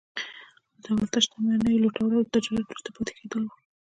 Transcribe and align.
د 0.83 0.85
دولتي 0.85 1.19
شتمنیو 1.25 1.81
لوټول 1.83 2.09
او 2.17 2.21
د 2.23 2.27
تجارت 2.33 2.65
وروسته 2.67 2.89
پاتې 2.95 3.13
کېدل 3.19 3.41
وو. 3.45 3.53